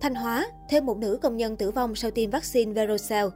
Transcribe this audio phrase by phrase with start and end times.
[0.00, 3.28] Thanh Hóa, thêm một nữ công nhân tử vong sau tiêm vaccine Verocell.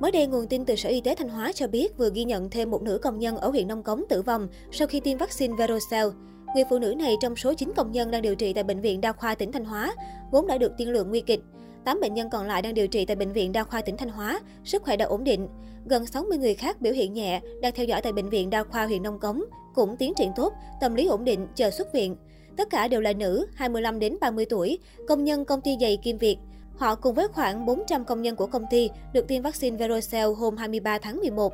[0.00, 2.50] Mới đây, nguồn tin từ Sở Y tế Thanh Hóa cho biết vừa ghi nhận
[2.50, 5.54] thêm một nữ công nhân ở huyện Nông Cống tử vong sau khi tiêm vaccine
[5.58, 6.08] Verocell.
[6.54, 9.00] Người phụ nữ này trong số 9 công nhân đang điều trị tại Bệnh viện
[9.00, 9.94] Đa khoa tỉnh Thanh Hóa,
[10.30, 11.40] vốn đã được tiên lượng nguy kịch.
[11.84, 14.10] 8 bệnh nhân còn lại đang điều trị tại Bệnh viện Đa khoa tỉnh Thanh
[14.10, 15.48] Hóa, sức khỏe đã ổn định.
[15.84, 18.86] Gần 60 người khác biểu hiện nhẹ, đang theo dõi tại Bệnh viện Đa khoa
[18.86, 19.44] huyện Nông Cống,
[19.74, 22.16] cũng tiến triển tốt, tâm lý ổn định, chờ xuất viện.
[22.56, 24.78] Tất cả đều là nữ, 25 đến 30 tuổi,
[25.08, 26.36] công nhân công ty giày Kim Việt.
[26.76, 30.56] Họ cùng với khoảng 400 công nhân của công ty được tiêm vaccine Verocell hôm
[30.56, 31.52] 23 tháng 11.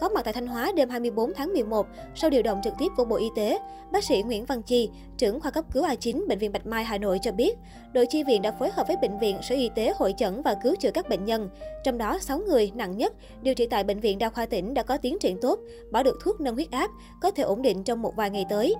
[0.00, 3.04] Có mặt tại Thanh Hóa đêm 24 tháng 11, sau điều động trực tiếp của
[3.04, 3.58] Bộ Y tế,
[3.92, 6.98] bác sĩ Nguyễn Văn Chi, trưởng khoa cấp cứu A9 Bệnh viện Bạch Mai Hà
[6.98, 7.58] Nội cho biết,
[7.92, 10.54] đội chi viện đã phối hợp với Bệnh viện, Sở Y tế hội chẩn và
[10.62, 11.48] cứu chữa các bệnh nhân.
[11.84, 14.82] Trong đó, 6 người nặng nhất điều trị tại Bệnh viện Đa khoa tỉnh đã
[14.82, 15.58] có tiến triển tốt,
[15.90, 16.90] bỏ được thuốc nâng huyết áp,
[17.20, 18.74] có thể ổn định trong một vài ngày tới.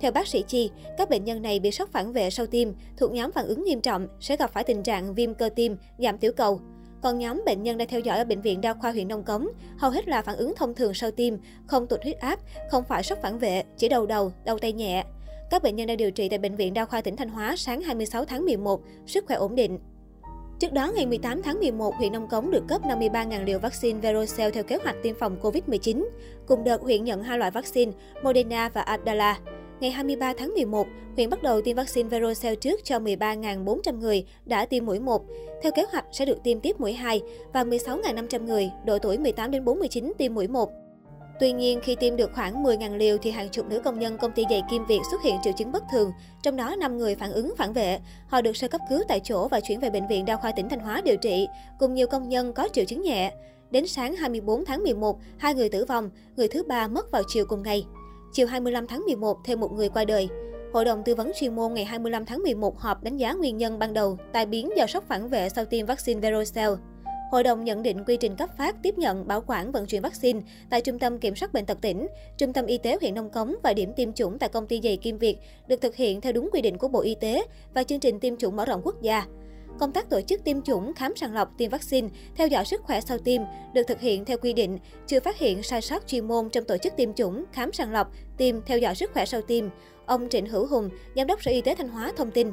[0.00, 3.12] Theo bác sĩ Chi, các bệnh nhân này bị sốc phản vệ sau tiêm, thuộc
[3.12, 6.32] nhóm phản ứng nghiêm trọng, sẽ gặp phải tình trạng viêm cơ tim, giảm tiểu
[6.32, 6.60] cầu.
[7.02, 9.48] Còn nhóm bệnh nhân đang theo dõi ở Bệnh viện Đa khoa huyện Nông Cống,
[9.78, 11.34] hầu hết là phản ứng thông thường sau tiêm,
[11.66, 12.38] không tụt huyết áp,
[12.70, 15.04] không phải sốc phản vệ, chỉ đầu đầu, đau tay nhẹ.
[15.50, 17.80] Các bệnh nhân đang điều trị tại Bệnh viện Đa khoa tỉnh Thanh Hóa sáng
[17.80, 19.78] 26 tháng 11, sức khỏe ổn định.
[20.58, 24.50] Trước đó, ngày 18 tháng 11, huyện Nông Cống được cấp 53.000 liều vaccine Verocell
[24.50, 26.08] theo kế hoạch tiêm phòng COVID-19.
[26.46, 29.38] Cùng đợt, huyện nhận hai loại vaccine, Moderna và Abdala.
[29.80, 34.64] Ngày 23 tháng 11, huyện bắt đầu tiêm vaccine Verocell trước cho 13.400 người đã
[34.64, 35.22] tiêm mũi 1.
[35.62, 37.20] Theo kế hoạch sẽ được tiêm tiếp mũi 2
[37.52, 40.70] và 16.500 người độ tuổi 18 đến 49 tiêm mũi 1.
[41.40, 44.32] Tuy nhiên, khi tiêm được khoảng 10.000 liều thì hàng chục nữ công nhân công
[44.32, 46.10] ty giày Kim Việt xuất hiện triệu chứng bất thường,
[46.42, 47.98] trong đó 5 người phản ứng phản vệ.
[48.28, 50.68] Họ được sơ cấp cứu tại chỗ và chuyển về bệnh viện đa khoa tỉnh
[50.68, 51.46] Thanh Hóa điều trị,
[51.78, 53.32] cùng nhiều công nhân có triệu chứng nhẹ.
[53.70, 57.44] Đến sáng 24 tháng 11, hai người tử vong, người thứ ba mất vào chiều
[57.48, 57.84] cùng ngày.
[58.32, 60.28] Chiều 25 tháng 11, thêm một người qua đời.
[60.72, 63.78] Hội đồng tư vấn chuyên môn ngày 25 tháng 11 họp đánh giá nguyên nhân
[63.78, 66.72] ban đầu tai biến do sốc phản vệ sau tiêm vaccine Verocell.
[67.30, 70.40] Hội đồng nhận định quy trình cấp phát, tiếp nhận, bảo quản, vận chuyển vaccine
[70.70, 72.06] tại Trung tâm Kiểm soát Bệnh tật tỉnh,
[72.38, 74.96] Trung tâm Y tế huyện Nông Cống và điểm tiêm chủng tại công ty giày
[74.96, 78.00] Kim Việt được thực hiện theo đúng quy định của Bộ Y tế và chương
[78.00, 79.26] trình tiêm chủng mở rộng quốc gia.
[79.78, 83.00] Công tác tổ chức tiêm chủng, khám sàng lọc, tiêm vaccine, theo dõi sức khỏe
[83.00, 83.42] sau tiêm
[83.74, 86.78] được thực hiện theo quy định, chưa phát hiện sai sót chuyên môn trong tổ
[86.78, 89.64] chức tiêm chủng, khám sàng lọc, tiêm, theo dõi sức khỏe sau tiêm.
[90.06, 92.52] Ông Trịnh Hữu Hùng, Giám đốc Sở Y tế Thanh Hóa thông tin.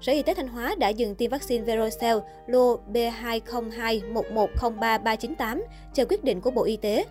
[0.00, 5.62] Sở Y tế Thanh Hóa đã dừng tiêm vaccine Verocell lô B2021103398
[5.94, 7.04] chờ quyết định của Bộ Y tế.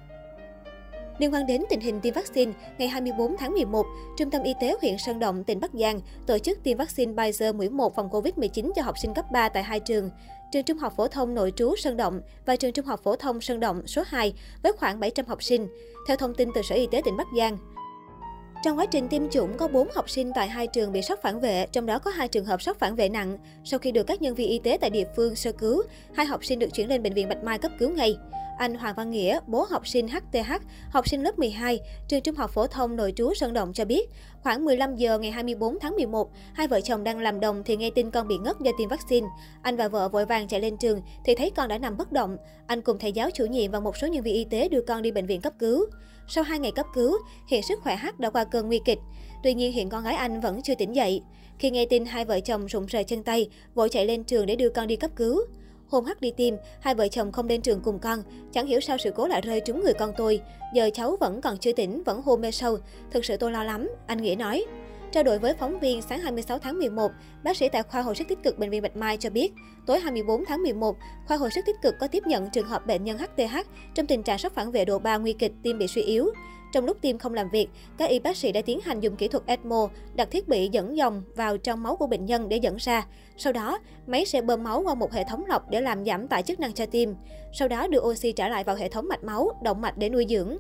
[1.18, 3.86] Liên quan đến tình hình tiêm vaccine, ngày 24 tháng 11,
[4.18, 7.54] Trung tâm Y tế huyện Sơn Động, tỉnh Bắc Giang tổ chức tiêm vaccine Pfizer
[7.54, 10.10] mũi 1 phòng COVID-19 cho học sinh cấp 3 tại hai trường.
[10.52, 13.42] Trường Trung học phổ thông nội trú Sơn Động và trường Trung học phổ thông
[13.42, 14.34] Sơn Động số 2
[14.64, 15.68] với khoảng 700 học sinh.
[16.08, 17.58] Theo thông tin từ Sở Y tế tỉnh Bắc Giang,
[18.64, 21.40] trong quá trình tiêm chủng, có 4 học sinh tại hai trường bị sốc phản
[21.40, 23.38] vệ, trong đó có hai trường hợp sốc phản vệ nặng.
[23.64, 25.84] Sau khi được các nhân viên y tế tại địa phương sơ cứu,
[26.14, 28.18] hai học sinh được chuyển lên bệnh viện Bạch Mai cấp cứu ngay.
[28.62, 30.54] Anh Hoàng Văn Nghĩa, bố học sinh HTH,
[30.92, 34.10] học sinh lớp 12, trường trung học phổ thông nội trú Sơn Động cho biết,
[34.42, 37.90] khoảng 15 giờ ngày 24 tháng 11, hai vợ chồng đang làm đồng thì nghe
[37.90, 39.28] tin con bị ngất do tiêm vaccine.
[39.62, 42.38] Anh và vợ vội vàng chạy lên trường thì thấy con đã nằm bất động.
[42.68, 45.02] Anh cùng thầy giáo chủ nhiệm và một số nhân viên y tế đưa con
[45.02, 45.86] đi bệnh viện cấp cứu.
[46.28, 47.18] Sau 2 ngày cấp cứu,
[47.48, 49.00] hiện sức khỏe H đã qua cơn nguy kịch.
[49.44, 51.22] Tuy nhiên hiện con gái anh vẫn chưa tỉnh dậy.
[51.60, 54.56] Khi nghe tin hai vợ chồng rụng rời chân tay, vội chạy lên trường để
[54.56, 55.42] đưa con đi cấp cứu.
[55.92, 58.24] Hôm hắc đi tiêm, hai vợ chồng không lên trường cùng con.
[58.52, 60.42] Chẳng hiểu sao sự cố lại rơi trúng người con tôi.
[60.74, 62.78] Giờ cháu vẫn còn chưa tỉnh, vẫn hôn mê sâu.
[63.12, 64.66] Thực sự tôi lo lắm, anh Nghĩa nói.
[65.12, 67.12] Trao đổi với phóng viên sáng 26 tháng 11,
[67.44, 69.52] bác sĩ tại khoa hồi sức tích cực bệnh viện Bạch Mai cho biết,
[69.86, 70.96] tối 24 tháng 11,
[71.28, 73.56] khoa hồi sức tích cực có tiếp nhận trường hợp bệnh nhân HTH
[73.96, 76.26] trong tình trạng sốc phản vệ độ 3 nguy kịch, tim bị suy yếu.
[76.72, 79.28] Trong lúc tim không làm việc, các y bác sĩ đã tiến hành dùng kỹ
[79.28, 82.76] thuật ECMO, đặt thiết bị dẫn dòng vào trong máu của bệnh nhân để dẫn
[82.76, 83.08] ra.
[83.38, 86.44] Sau đó, máy sẽ bơm máu qua một hệ thống lọc để làm giảm tải
[86.44, 87.16] chức năng cho tim.
[87.54, 90.26] Sau đó đưa oxy trả lại vào hệ thống mạch máu, động mạch để nuôi
[90.30, 90.58] dưỡng.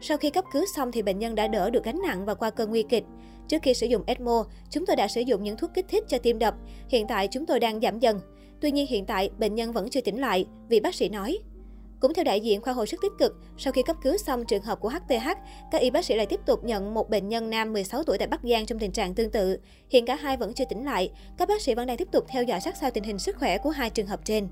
[0.00, 2.50] Sau khi cấp cứu xong thì bệnh nhân đã đỡ được gánh nặng và qua
[2.50, 3.04] cơn nguy kịch.
[3.48, 6.18] Trước khi sử dụng ECMO, chúng tôi đã sử dụng những thuốc kích thích cho
[6.18, 6.54] tim đập.
[6.88, 8.20] Hiện tại chúng tôi đang giảm dần.
[8.60, 11.38] Tuy nhiên hiện tại bệnh nhân vẫn chưa tỉnh lại, vị bác sĩ nói.
[12.04, 14.62] Cũng theo đại diện khoa hồi sức tích cực, sau khi cấp cứu xong trường
[14.62, 15.28] hợp của HTH,
[15.70, 18.28] các y bác sĩ lại tiếp tục nhận một bệnh nhân nam 16 tuổi tại
[18.28, 19.58] Bắc Giang trong tình trạng tương tự.
[19.90, 22.42] Hiện cả hai vẫn chưa tỉnh lại, các bác sĩ vẫn đang tiếp tục theo
[22.42, 24.48] dõi sát sao tình hình sức khỏe của hai trường hợp trên.